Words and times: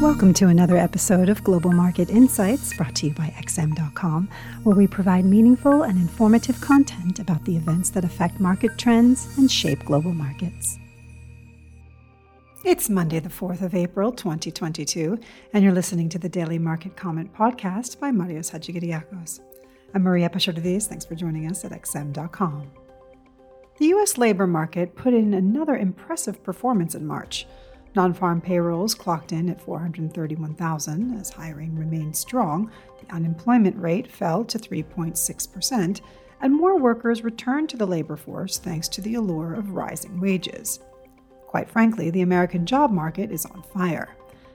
Welcome 0.00 0.32
to 0.34 0.46
another 0.46 0.78
episode 0.78 1.28
of 1.28 1.44
Global 1.44 1.72
Market 1.72 2.08
Insights 2.08 2.74
brought 2.74 2.94
to 2.96 3.08
you 3.08 3.12
by 3.12 3.34
XM.com, 3.36 4.30
where 4.62 4.74
we 4.74 4.86
provide 4.86 5.26
meaningful 5.26 5.82
and 5.82 5.98
informative 5.98 6.58
content 6.62 7.18
about 7.18 7.44
the 7.44 7.54
events 7.54 7.90
that 7.90 8.02
affect 8.02 8.40
market 8.40 8.78
trends 8.78 9.36
and 9.36 9.52
shape 9.52 9.84
global 9.84 10.14
markets. 10.14 10.78
It's 12.64 12.88
Monday, 12.88 13.18
the 13.18 13.28
4th 13.28 13.60
of 13.60 13.74
April, 13.74 14.10
2022, 14.10 15.20
and 15.52 15.62
you're 15.62 15.74
listening 15.74 16.08
to 16.08 16.18
the 16.18 16.30
Daily 16.30 16.58
Market 16.58 16.96
Comment 16.96 17.30
podcast 17.34 18.00
by 18.00 18.10
Marios 18.10 18.50
Hadjikyriacos. 18.50 19.40
I'm 19.94 20.02
Maria 20.02 20.30
Pachordis. 20.30 20.86
Thanks 20.86 21.04
for 21.04 21.14
joining 21.14 21.46
us 21.46 21.62
at 21.66 21.72
XM.com. 21.72 22.70
The 23.76 23.86
U.S. 23.88 24.16
labor 24.16 24.46
market 24.46 24.96
put 24.96 25.12
in 25.12 25.34
another 25.34 25.76
impressive 25.76 26.42
performance 26.42 26.94
in 26.94 27.06
March. 27.06 27.46
Non 27.94 28.14
farm 28.14 28.40
payrolls 28.40 28.94
clocked 28.94 29.32
in 29.32 29.48
at 29.50 29.60
431,000 29.60 31.18
as 31.18 31.30
hiring 31.30 31.76
remained 31.76 32.14
strong. 32.14 32.70
The 33.00 33.14
unemployment 33.14 33.76
rate 33.76 34.10
fell 34.10 34.44
to 34.44 34.58
3.6%, 34.58 36.00
and 36.40 36.54
more 36.54 36.78
workers 36.78 37.24
returned 37.24 37.68
to 37.70 37.76
the 37.76 37.86
labor 37.86 38.16
force 38.16 38.58
thanks 38.58 38.88
to 38.88 39.00
the 39.00 39.14
allure 39.14 39.54
of 39.54 39.72
rising 39.72 40.20
wages. 40.20 40.78
Quite 41.46 41.68
frankly, 41.68 42.10
the 42.10 42.22
American 42.22 42.64
job 42.64 42.92
market 42.92 43.32
is 43.32 43.44
on 43.46 43.62
fire. 43.74 44.14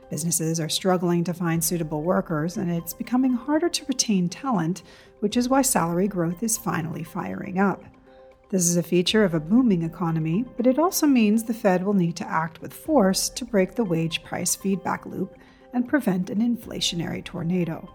Businesses 0.09 0.59
are 0.61 0.69
struggling 0.69 1.23
to 1.25 1.33
find 1.33 1.61
suitable 1.61 2.03
workers, 2.03 2.55
and 2.55 2.71
it's 2.71 2.93
becoming 2.93 3.33
harder 3.33 3.67
to 3.67 3.85
retain 3.85 4.29
talent, 4.29 4.83
which 5.19 5.35
is 5.35 5.49
why 5.49 5.61
salary 5.61 6.07
growth 6.07 6.41
is 6.41 6.57
finally 6.57 7.03
firing 7.03 7.59
up. 7.59 7.83
This 8.49 8.69
is 8.69 8.77
a 8.77 8.83
feature 8.83 9.23
of 9.23 9.33
a 9.33 9.39
booming 9.39 9.81
economy, 9.81 10.45
but 10.55 10.67
it 10.67 10.77
also 10.77 11.07
means 11.07 11.43
the 11.43 11.53
Fed 11.53 11.83
will 11.83 11.95
need 11.95 12.15
to 12.17 12.29
act 12.29 12.61
with 12.61 12.73
force 12.73 13.27
to 13.29 13.43
break 13.43 13.73
the 13.73 13.83
wage 13.83 14.23
price 14.23 14.55
feedback 14.55 15.05
loop 15.07 15.35
and 15.73 15.87
prevent 15.87 16.29
an 16.29 16.39
inflationary 16.39 17.23
tornado. 17.23 17.89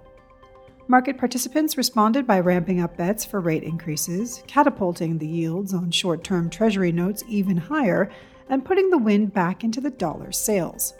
Market 0.88 1.18
participants 1.18 1.76
responded 1.76 2.26
by 2.26 2.40
ramping 2.40 2.80
up 2.80 2.96
bets 2.96 3.24
for 3.24 3.40
rate 3.40 3.62
increases, 3.62 4.42
catapulting 4.48 5.18
the 5.18 5.26
yields 5.26 5.72
on 5.72 5.92
short 5.92 6.24
term 6.24 6.50
Treasury 6.50 6.90
notes 6.90 7.22
even 7.28 7.56
higher, 7.56 8.10
and 8.48 8.64
putting 8.64 8.90
the 8.90 8.98
wind 8.98 9.32
back 9.32 9.62
into 9.62 9.80
the 9.80 9.90
dollar's 9.90 10.36
sails. 10.36 10.94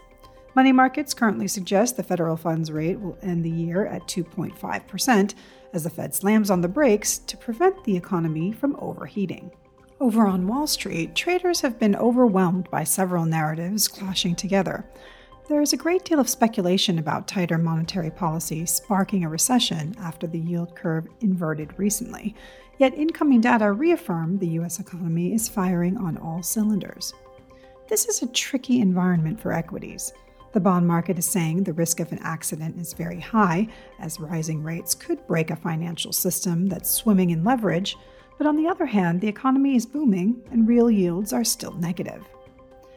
Money 0.56 0.72
markets 0.72 1.14
currently 1.14 1.46
suggest 1.46 1.96
the 1.96 2.02
federal 2.02 2.36
funds 2.36 2.72
rate 2.72 2.98
will 2.98 3.16
end 3.22 3.44
the 3.44 3.50
year 3.50 3.86
at 3.86 4.02
2.5%, 4.08 5.34
as 5.72 5.84
the 5.84 5.90
Fed 5.90 6.12
slams 6.12 6.50
on 6.50 6.60
the 6.60 6.68
brakes 6.68 7.18
to 7.18 7.36
prevent 7.36 7.84
the 7.84 7.96
economy 7.96 8.50
from 8.50 8.76
overheating. 8.80 9.52
Over 10.00 10.26
on 10.26 10.48
Wall 10.48 10.66
Street, 10.66 11.14
traders 11.14 11.60
have 11.60 11.78
been 11.78 11.94
overwhelmed 11.94 12.68
by 12.70 12.82
several 12.82 13.26
narratives 13.26 13.86
clashing 13.86 14.34
together. 14.34 14.84
There 15.48 15.60
is 15.60 15.72
a 15.72 15.76
great 15.76 16.04
deal 16.04 16.18
of 16.18 16.28
speculation 16.28 16.98
about 16.98 17.28
tighter 17.28 17.58
monetary 17.58 18.10
policy 18.10 18.66
sparking 18.66 19.24
a 19.24 19.28
recession 19.28 19.94
after 20.00 20.26
the 20.26 20.38
yield 20.38 20.74
curve 20.74 21.06
inverted 21.20 21.78
recently, 21.78 22.34
yet 22.78 22.94
incoming 22.94 23.40
data 23.40 23.70
reaffirm 23.72 24.38
the 24.38 24.46
U.S. 24.48 24.80
economy 24.80 25.32
is 25.32 25.48
firing 25.48 25.96
on 25.96 26.16
all 26.18 26.42
cylinders. 26.42 27.12
This 27.88 28.08
is 28.08 28.22
a 28.22 28.28
tricky 28.28 28.80
environment 28.80 29.38
for 29.40 29.52
equities. 29.52 30.12
The 30.52 30.60
bond 30.60 30.86
market 30.86 31.16
is 31.16 31.26
saying 31.26 31.62
the 31.62 31.72
risk 31.72 32.00
of 32.00 32.10
an 32.10 32.18
accident 32.22 32.80
is 32.80 32.92
very 32.92 33.20
high, 33.20 33.68
as 34.00 34.18
rising 34.18 34.64
rates 34.64 34.96
could 34.96 35.24
break 35.28 35.50
a 35.50 35.56
financial 35.56 36.12
system 36.12 36.68
that's 36.68 36.90
swimming 36.90 37.30
in 37.30 37.44
leverage. 37.44 37.96
But 38.36 38.48
on 38.48 38.56
the 38.56 38.66
other 38.66 38.86
hand, 38.86 39.20
the 39.20 39.28
economy 39.28 39.76
is 39.76 39.86
booming 39.86 40.42
and 40.50 40.66
real 40.66 40.90
yields 40.90 41.32
are 41.32 41.44
still 41.44 41.74
negative. 41.74 42.24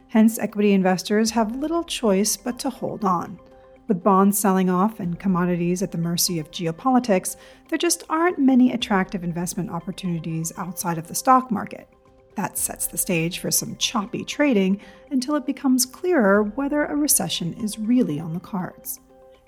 Hence, 0.08 0.40
equity 0.40 0.74
investors 0.74 1.32
have 1.32 1.56
little 1.56 1.84
choice 1.84 2.38
but 2.38 2.58
to 2.60 2.70
hold 2.72 3.06
on. 3.06 3.40
With 3.88 4.04
bonds 4.04 4.40
selling 4.40 4.70
off 4.70 5.00
and 5.00 5.20
commodities 5.20 5.84
at 5.84 5.92
the 5.92 5.98
mercy 5.98 6.40
of 6.40 6.50
geopolitics, 6.50 7.36
there 7.70 7.78
just 7.78 8.04
aren't 8.10 8.40
many 8.40 8.72
attractive 8.72 9.24
investment 9.24 9.70
opportunities 9.70 10.54
outside 10.58 10.98
of 10.98 11.08
the 11.08 11.16
stock 11.16 11.52
market. 11.52 11.88
That 12.36 12.58
sets 12.58 12.88
the 12.88 12.98
stage 12.98 13.40
for 13.40 13.52
some 13.52 13.78
choppy 13.78 14.24
trading 14.24 14.82
until 15.12 15.36
it 15.36 15.46
becomes 15.46 15.86
clearer 15.86 16.44
whether 16.44 16.86
a 16.86 16.96
recession 16.96 17.54
is 17.54 17.78
really 17.78 18.20
on 18.20 18.34
the 18.34 18.40
cards. 18.40 19.00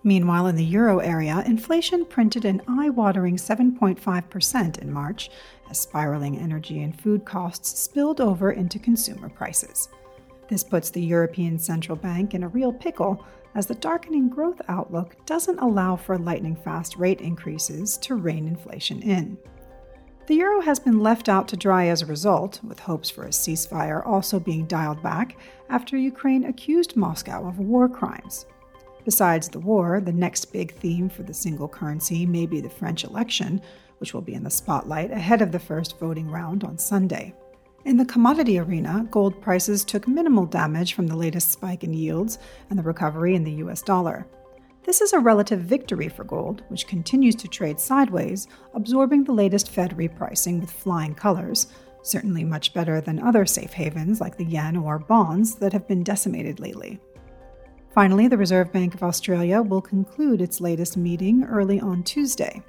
Meanwhile, 0.03 0.45
in 0.47 0.55
the 0.55 0.63
euro 0.63 0.99
area, 0.99 1.43
inflation 1.47 2.05
printed 2.05 2.45
an 2.45 2.61
eye 2.67 2.89
watering 2.89 3.37
7.5% 3.37 4.77
in 4.77 4.93
March 4.93 5.31
as 5.67 5.79
spiraling 5.79 6.37
energy 6.37 6.83
and 6.83 6.99
food 7.01 7.25
costs 7.25 7.79
spilled 7.79 8.21
over 8.21 8.51
into 8.51 8.77
consumer 8.77 9.29
prices. 9.29 9.89
This 10.47 10.63
puts 10.63 10.91
the 10.91 11.01
European 11.01 11.57
Central 11.57 11.95
Bank 11.95 12.35
in 12.35 12.43
a 12.43 12.47
real 12.49 12.71
pickle 12.71 13.25
as 13.55 13.65
the 13.65 13.73
darkening 13.73 14.29
growth 14.29 14.61
outlook 14.67 15.15
doesn't 15.25 15.57
allow 15.57 15.95
for 15.95 16.19
lightning 16.19 16.55
fast 16.55 16.97
rate 16.97 17.21
increases 17.21 17.97
to 17.97 18.13
rein 18.13 18.47
inflation 18.47 19.01
in. 19.01 19.39
The 20.27 20.35
euro 20.35 20.59
has 20.61 20.79
been 20.79 21.01
left 21.01 21.29
out 21.29 21.47
to 21.49 21.55
dry 21.55 21.85
as 21.85 22.01
a 22.01 22.07
result, 22.07 22.59
with 22.63 22.79
hopes 22.79 23.11
for 23.11 23.25
a 23.25 23.29
ceasefire 23.29 24.03
also 24.03 24.39
being 24.39 24.65
dialed 24.65 25.03
back 25.03 25.37
after 25.69 25.97
Ukraine 25.97 26.45
accused 26.45 26.95
Moscow 26.95 27.47
of 27.47 27.59
war 27.59 27.87
crimes. 27.87 28.47
Besides 29.03 29.49
the 29.49 29.59
war, 29.59 30.01
the 30.01 30.11
next 30.11 30.45
big 30.45 30.73
theme 30.73 31.09
for 31.09 31.21
the 31.21 31.33
single 31.33 31.67
currency 31.67 32.25
may 32.25 32.47
be 32.47 32.59
the 32.59 32.71
French 32.71 33.03
election, 33.03 33.61
which 33.99 34.15
will 34.15 34.21
be 34.21 34.33
in 34.33 34.43
the 34.43 34.49
spotlight 34.49 35.11
ahead 35.11 35.43
of 35.43 35.51
the 35.51 35.59
first 35.59 35.99
voting 35.99 36.27
round 36.31 36.63
on 36.63 36.79
Sunday. 36.79 37.31
In 37.85 37.95
the 37.95 38.05
commodity 38.05 38.57
arena, 38.57 39.07
gold 39.11 39.39
prices 39.43 39.85
took 39.85 40.07
minimal 40.07 40.47
damage 40.47 40.95
from 40.95 41.05
the 41.05 41.15
latest 41.15 41.51
spike 41.51 41.83
in 41.83 41.93
yields 41.93 42.39
and 42.71 42.79
the 42.79 42.83
recovery 42.83 43.35
in 43.35 43.43
the 43.43 43.63
US 43.63 43.83
dollar. 43.83 44.25
This 44.85 45.01
is 45.01 45.13
a 45.13 45.19
relative 45.19 45.61
victory 45.61 46.07
for 46.09 46.23
gold, 46.23 46.61
which 46.67 46.85
continues 46.85 47.33
to 47.37 47.47
trade 47.47 47.79
sideways, 47.79 48.47
absorbing 48.75 49.23
the 49.23 49.33
latest 49.33 49.71
Fed 49.71 49.97
repricing 49.97 50.61
with 50.61 50.69
flying 50.69 51.15
colors, 51.15 51.67
certainly 52.03 52.43
much 52.43 52.71
better 52.71 53.01
than 53.01 53.19
other 53.19 53.47
safe 53.47 53.73
havens 53.73 54.21
like 54.21 54.37
the 54.37 54.45
yen 54.45 54.77
or 54.77 54.99
bonds 54.99 55.55
that 55.55 55.73
have 55.73 55.87
been 55.87 56.03
decimated 56.03 56.59
lately. 56.59 56.99
Finally, 57.95 58.27
the 58.27 58.37
Reserve 58.37 58.71
Bank 58.71 58.93
of 58.93 59.01
Australia 59.01 59.59
will 59.59 59.81
conclude 59.81 60.39
its 60.39 60.61
latest 60.61 60.97
meeting 60.97 61.43
early 61.45 61.79
on 61.79 62.03
Tuesday. 62.03 62.61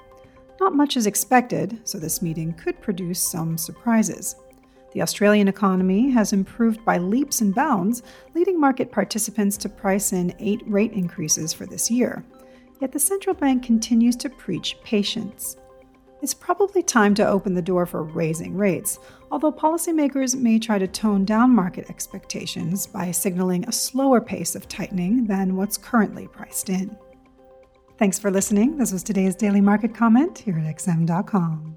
Not 0.59 0.75
much 0.75 0.97
is 0.97 1.07
expected, 1.07 1.81
so 1.85 1.99
this 1.99 2.23
meeting 2.23 2.55
could 2.55 2.81
produce 2.81 3.21
some 3.21 3.59
surprises. 3.59 4.37
The 4.97 5.03
Australian 5.03 5.47
economy 5.47 6.11
has 6.13 6.33
improved 6.33 6.83
by 6.83 6.97
leaps 6.97 7.43
and 7.43 7.55
bounds, 7.55 8.03
leading 8.35 8.59
market 8.59 8.91
participants 8.91 9.59
to 9.59 9.69
price 9.69 10.15
in 10.15 10.35
eight 10.39 10.63
rate 10.67 10.93
increases 10.95 11.53
for 11.53 11.67
this 11.67 11.91
year. 11.91 12.25
Yet 12.81 12.93
the 12.93 12.99
central 12.99 13.35
bank 13.35 13.63
continues 13.63 14.17
to 14.17 14.31
preach 14.31 14.79
patience. 14.83 15.59
It's 16.23 16.33
probably 16.33 16.83
time 16.83 17.15
to 17.17 17.29
open 17.29 17.53
the 17.53 17.61
door 17.61 17.85
for 17.85 18.05
raising 18.05 18.57
rates, 18.57 18.99
although 19.31 19.53
policymakers 19.53 20.35
may 20.35 20.59
try 20.59 20.79
to 20.79 20.89
tone 20.89 21.27
down 21.27 21.55
market 21.55 21.91
expectations 21.91 22.87
by 22.87 23.11
signaling 23.11 23.69
a 23.69 23.73
slower 23.73 24.23
pace 24.23 24.55
of 24.55 24.67
tightening 24.67 25.27
than 25.27 25.57
what's 25.57 25.77
currently 25.77 26.27
priced 26.27 26.71
in. 26.71 26.97
Thanks 27.99 28.19
for 28.19 28.31
listening. 28.31 28.79
This 28.79 28.93
was 28.93 29.03
today's 29.03 29.37
Daily 29.37 29.61
Market 29.61 29.95
Comment 29.95 30.39
here 30.39 30.59
at 30.59 30.75
XM.com. 30.75 31.77